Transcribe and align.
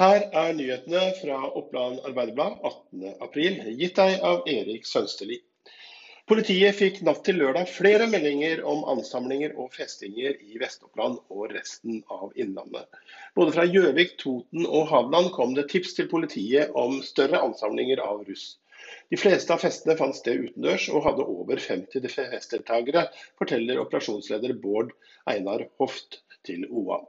Her 0.00 0.22
er 0.32 0.54
nyhetene 0.56 1.00
fra 1.18 1.38
Oppland 1.60 1.98
Arbeiderblad 2.08 2.62
18.4, 2.68 3.72
gitt 3.76 3.98
deg 3.98 4.22
av 4.24 4.46
Erik 4.48 4.86
Sønsteli. 4.88 5.36
Politiet 6.30 6.78
fikk 6.78 7.02
natt 7.04 7.20
til 7.26 7.36
lørdag 7.42 7.68
flere 7.68 8.06
meldinger 8.08 8.62
om 8.70 8.80
ansamlinger 8.94 9.52
og 9.60 9.68
festinger 9.76 10.38
i 10.40 10.56
Vest-Oppland 10.62 11.18
og 11.28 11.52
resten 11.52 12.00
av 12.16 12.32
Innlandet. 12.32 12.88
Både 13.36 13.52
fra 13.58 13.66
Gjøvik, 13.68 14.16
Toten 14.24 14.64
og 14.64 14.88
Hadeland 14.88 15.34
kom 15.36 15.52
det 15.58 15.66
tips 15.74 15.92
til 15.98 16.08
politiet 16.08 16.72
om 16.84 17.02
større 17.04 17.44
ansamlinger 17.50 18.00
av 18.06 18.24
russ. 18.24 18.54
De 19.10 19.18
fleste 19.18 19.52
av 19.54 19.62
festene 19.62 19.96
fant 19.98 20.16
sted 20.16 20.44
utendørs 20.46 20.88
og 20.94 21.04
hadde 21.06 21.26
over 21.26 21.60
50 21.60 22.10
festdeltakere, 22.14 23.06
forteller 23.40 23.80
operasjonsleder 23.82 24.54
Bård 24.62 24.92
Einar 25.30 25.66
Hoft 25.82 26.20
til 26.46 26.64
OA. 26.70 27.00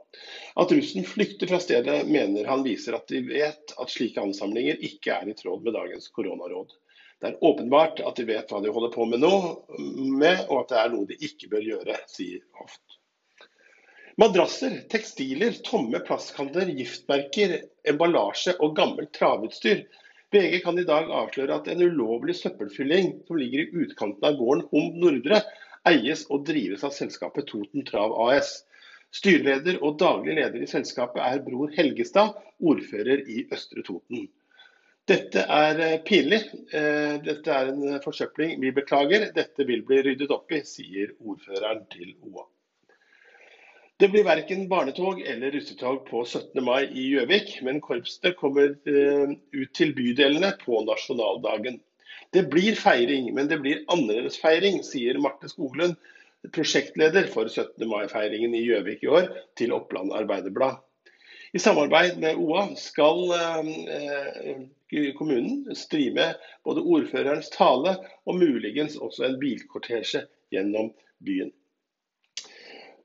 At 0.60 0.72
russen 0.74 1.06
flykter 1.08 1.48
fra 1.48 1.60
stedet, 1.62 2.02
mener 2.08 2.48
han 2.50 2.64
viser 2.66 2.96
at 2.98 3.08
de 3.08 3.22
vet 3.28 3.74
at 3.78 3.92
slike 3.92 4.20
ansamlinger 4.20 4.80
ikke 4.84 5.14
er 5.14 5.30
i 5.30 5.36
tråd 5.38 5.64
med 5.64 5.76
dagens 5.78 6.10
koronaråd. 6.16 6.74
Det 7.22 7.30
er 7.30 7.44
åpenbart 7.46 8.02
at 8.02 8.18
de 8.18 8.26
vet 8.26 8.50
hva 8.50 8.58
de 8.64 8.72
holder 8.74 8.90
på 8.96 9.06
med 9.06 9.22
nå, 9.22 9.34
med, 10.18 10.42
og 10.48 10.64
at 10.64 10.72
det 10.72 10.80
er 10.80 10.90
noe 10.90 11.06
de 11.06 11.20
ikke 11.22 11.52
bør 11.52 11.68
gjøre, 11.68 12.00
sier 12.10 12.42
Hoft. 12.58 12.98
Madrasser, 14.20 14.74
tekstiler, 14.92 15.54
tomme 15.64 16.02
plastkanter, 16.04 16.68
giftmerker, 16.76 17.60
emballasje 17.88 18.56
og 18.60 18.74
gammelt 18.76 19.14
travutstyr. 19.16 19.86
VG 20.32 20.62
kan 20.64 20.78
i 20.80 20.86
dag 20.88 21.10
avsløre 21.12 21.58
at 21.60 21.66
en 21.68 21.82
ulovlig 21.84 22.34
søppelfylling 22.38 23.10
som 23.28 23.36
ligger 23.36 23.62
i 23.62 23.82
utkanten 23.84 24.24
av 24.24 24.38
gården 24.38 24.62
Hom 24.70 24.94
Nordre, 25.02 25.42
eies 25.88 26.22
og 26.32 26.46
drives 26.48 26.84
av 26.88 26.94
selskapet 26.96 27.50
Toten 27.50 27.84
Trav 27.88 28.14
AS. 28.26 28.62
Styreleder 29.12 29.82
og 29.84 29.98
daglig 30.00 30.38
leder 30.38 30.64
i 30.64 30.70
selskapet 30.70 31.20
er 31.20 31.42
Bror 31.44 31.74
Helgestad, 31.76 32.38
ordfører 32.64 33.26
i 33.28 33.44
Østre 33.52 33.84
Toten. 33.84 34.24
Dette 35.10 35.44
er 35.44 35.80
eh, 35.82 35.98
pinlig. 36.06 36.40
Eh, 36.72 37.18
dette 37.26 37.52
er 37.52 37.72
en 37.72 38.00
forsøpling. 38.04 38.54
Vi 38.62 38.72
beklager. 38.72 39.28
Dette 39.36 39.66
vil 39.68 39.82
bli 39.84 40.00
ryddet 40.06 40.32
opp 40.32 40.54
i, 40.54 40.62
sier 40.64 41.12
ordføreren 41.18 41.84
til 41.92 42.14
OA. 42.30 42.46
Det 44.02 44.08
blir 44.08 44.24
verken 44.26 44.64
barnetog 44.68 45.20
eller 45.20 45.50
russetog 45.54 46.06
på 46.08 46.24
17. 46.24 46.64
mai 46.64 46.88
i 46.90 47.04
Gjøvik, 47.12 47.52
men 47.62 47.76
korpsene 47.78 48.32
kommer 48.34 48.72
eh, 48.90 49.34
ut 49.54 49.70
til 49.78 49.92
bydelene 49.94 50.48
på 50.58 50.80
nasjonaldagen. 50.88 51.76
Det 52.34 52.42
blir 52.50 52.74
feiring, 52.74 53.28
men 53.36 53.46
det 53.46 53.60
blir 53.62 53.84
annerledes 53.94 54.40
feiring, 54.42 54.80
sier 54.82 55.20
Marte 55.22 55.52
Skoglund, 55.52 55.94
prosjektleder 56.50 57.30
for 57.30 57.46
17. 57.46 57.86
mai-feiringen 57.86 58.58
i 58.58 58.64
Gjøvik 58.64 59.06
i 59.06 59.12
år, 59.20 59.30
til 59.54 59.76
Oppland 59.78 60.10
Arbeiderblad. 60.18 60.82
I 61.54 61.62
samarbeid 61.62 62.18
med 62.26 62.42
OA 62.42 62.66
skal 62.82 63.22
eh, 63.38 65.10
kommunen 65.14 65.76
streame 65.78 66.32
både 66.66 66.82
ordførerens 66.82 67.54
tale 67.54 68.00
og 68.26 68.42
muligens 68.42 68.98
også 68.98 69.30
en 69.30 69.42
bilkortesje 69.46 70.26
gjennom 70.50 70.90
byen. 71.22 71.54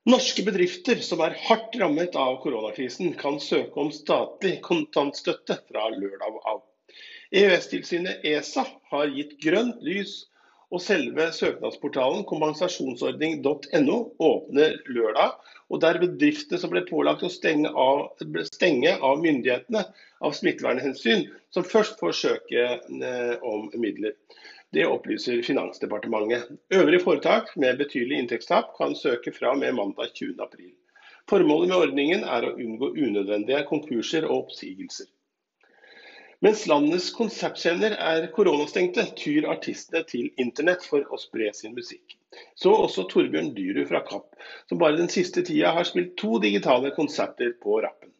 Norske 0.07 0.39
bedrifter 0.47 1.01
som 1.03 1.19
er 1.25 1.33
hardt 1.49 1.73
rammet 1.81 2.13
av 2.15 2.37
koronakrisen, 2.39 3.09
kan 3.19 3.41
søke 3.43 3.75
om 3.81 3.89
statlig 3.91 4.53
kontantstøtte 4.63 5.57
fra 5.67 5.89
lørdag 5.91 6.37
av. 6.47 6.61
EØS-tilsynet 7.35 8.23
ESA 8.23 8.63
har 8.93 9.11
gitt 9.11 9.33
grønt 9.43 9.81
lys 9.83 10.13
og 10.71 10.79
selve 10.83 11.25
søknadsportalen 11.35 12.23
kompensasjonsordning.no 12.29 13.97
åpner 14.29 14.79
lørdag. 14.87 15.35
og 15.67 15.81
Der 15.83 15.99
bedriftene 15.99 16.61
som 16.61 16.71
ble 16.71 16.85
pålagt 16.87 17.27
å 17.27 17.31
stenge 17.31 17.67
av, 17.67 18.07
stenge 18.47 18.95
av 19.03 19.19
myndighetene 19.19 19.83
av 20.23 20.39
smittevernhensyn, 20.39 21.27
som 21.51 21.67
først 21.67 21.99
får 21.99 22.15
søke 22.15 22.67
eh, 22.79 23.35
om 23.43 23.67
midler. 23.75 24.15
Det 24.73 24.85
opplyser 24.85 25.41
Finansdepartementet. 25.41 26.49
Øvrige 26.75 26.99
foretak 26.99 27.53
med 27.55 27.77
betydelig 27.77 28.17
inntektstap 28.19 28.73
kan 28.77 28.95
søke 28.95 29.31
fra 29.31 29.53
med 29.55 29.71
mandag 29.73 30.11
20.4. 30.19 30.73
Formålet 31.29 31.69
med 31.69 31.77
ordningen 31.77 32.23
er 32.23 32.47
å 32.47 32.55
unngå 32.55 32.89
unødvendige 32.95 33.63
konkurser 33.69 34.27
og 34.27 34.43
oppsigelser. 34.43 35.07
Mens 36.45 36.67
landets 36.69 37.07
konsertscener 37.15 37.95
er 37.97 38.27
koronastengte, 38.35 39.07
tyr 39.17 39.47
artistene 39.49 40.03
til 40.05 40.27
internett 40.37 40.83
for 40.85 41.07
å 41.09 41.17
spre 41.17 41.47
sin 41.55 41.73
musikk. 41.73 42.13
Så 42.59 42.75
også 42.75 43.07
Torbjørn 43.09 43.55
Dyrud 43.55 43.87
fra 43.89 44.03
Kapp, 44.05 44.35
som 44.69 44.83
bare 44.83 44.99
den 44.99 45.09
siste 45.09 45.41
tida 45.47 45.71
har 45.73 45.87
spilt 45.89 46.13
to 46.21 46.37
digitale 46.43 46.91
konserter 46.99 47.55
på 47.63 47.79
rappen. 47.87 48.11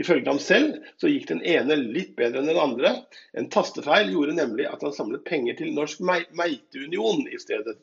Ifølge 0.00 0.30
ham 0.30 0.38
selv 0.42 0.76
så 1.00 1.10
gikk 1.10 1.28
den 1.30 1.42
ene 1.46 1.78
litt 1.80 2.14
bedre 2.18 2.42
enn 2.42 2.50
den 2.50 2.60
andre. 2.62 2.92
En 3.38 3.50
tastefeil 3.52 4.12
gjorde 4.12 4.36
nemlig 4.38 4.68
at 4.70 4.84
han 4.86 4.94
samlet 4.94 5.26
penger 5.26 5.58
til 5.58 5.74
Norsk 5.76 6.02
Meiteunion 6.06 7.24
i 7.26 7.40
stedet. 7.42 7.78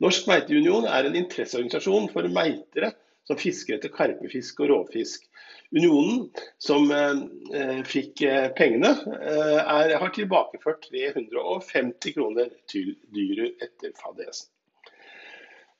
Norsk 0.00 0.30
Meiteunion 0.30 0.86
er 0.88 1.08
en 1.08 1.18
interesseorganisasjon 1.20 2.08
for 2.14 2.28
meitere 2.32 2.94
som 3.28 3.38
fisker 3.38 3.76
etter 3.76 3.92
karpefisk 3.94 4.62
og 4.64 4.72
råfisk. 4.72 5.26
Unionen, 5.70 6.24
som 6.58 6.88
eh, 6.90 7.82
fikk 7.86 8.24
eh, 8.26 8.48
pengene, 8.58 8.90
eh, 9.20 9.58
er, 9.60 9.92
har 10.02 10.14
tilbakeført 10.16 10.88
350 10.88 12.16
kroner 12.16 12.50
til 12.70 12.96
dyret 13.14 13.62
etter 13.68 13.94
fadesen. 14.00 14.50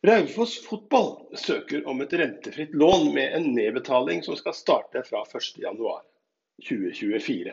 Raufoss 0.06 0.64
fotball 0.64 1.36
søker 1.36 1.88
om 1.88 2.00
et 2.00 2.12
rentefritt 2.16 2.74
lån 2.74 3.14
med 3.14 3.34
en 3.36 3.54
nedbetaling 3.54 4.22
som 4.24 4.36
skal 4.38 4.54
starte 4.56 5.02
fra 5.04 5.24
1.1.2024. 5.28 7.52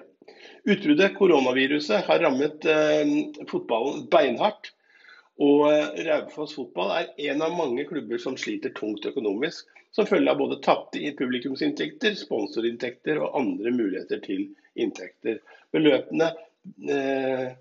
Utbruddet 0.64 1.16
koronaviruset 1.18 2.06
har 2.08 2.20
rammet 2.24 2.66
eh, 2.66 3.08
fotballen 3.52 4.08
beinhardt. 4.12 4.72
Og 5.44 5.74
eh, 5.74 5.88
Raufoss 6.08 6.56
fotball 6.56 6.92
er 7.02 7.08
en 7.34 7.42
av 7.44 7.52
mange 7.58 7.84
klubber 7.90 8.18
som 8.24 8.38
sliter 8.40 8.70
tungt 8.80 9.06
økonomisk, 9.12 9.68
som 9.92 10.08
følge 10.08 10.32
av 10.32 10.40
både 10.40 10.62
tapte 10.64 11.16
publikumsinntekter, 11.20 12.16
sponsorinntekter 12.16 13.20
og 13.20 13.36
andre 13.42 13.70
muligheter 13.76 14.24
til 14.24 14.56
inntekter. 14.80 15.44
Beløpene 15.76 16.32
eh, 16.88 17.52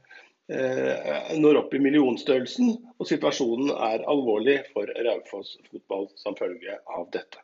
når 0.48 1.58
opp 1.58 1.72
i 1.74 1.80
millionstørrelsen, 1.82 2.76
og 3.00 3.08
situasjonen 3.10 3.72
er 3.72 4.04
alvorlig 4.06 4.60
for 4.70 4.90
Raufoss 5.06 5.56
fotball 5.70 6.06
som 6.20 6.36
følge 6.38 6.76
av 6.86 7.08
dette. 7.14 7.42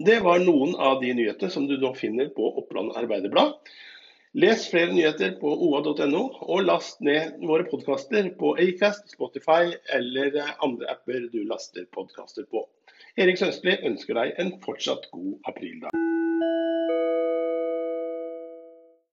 Det 0.00 0.20
var 0.24 0.40
noen 0.40 0.72
av 0.80 1.02
de 1.02 1.12
nyhetene 1.16 1.52
som 1.52 1.66
du 1.68 1.76
nå 1.80 1.92
finner 1.98 2.30
på 2.36 2.48
Oppland 2.62 2.96
Arbeiderblad. 2.96 3.58
Les 4.36 4.66
flere 4.68 4.92
nyheter 4.92 5.36
på 5.40 5.48
oa.no, 5.48 6.22
og 6.44 6.66
last 6.66 7.00
ned 7.00 7.38
våre 7.40 7.64
podkaster 7.70 8.28
på 8.40 8.52
Acast, 8.60 9.14
Spotify 9.16 9.72
eller 9.96 10.36
andre 10.64 10.90
apper 10.92 11.30
du 11.32 11.40
laster 11.48 11.88
podkaster 11.96 12.48
på. 12.52 12.66
Erik 13.16 13.40
Sønstli 13.40 13.78
ønsker 13.88 14.20
deg 14.20 14.36
en 14.42 14.58
fortsatt 14.64 15.08
god 15.12 15.48
aprildag. 15.48 16.05